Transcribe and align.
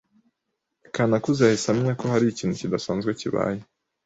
Kanakuze 0.93 1.41
yahise 1.43 1.67
amenya 1.69 1.93
ko 2.01 2.05
hari 2.13 2.25
ikintu 2.27 2.53
kidasanzwe 2.59 3.09
kibaye. 3.19 3.61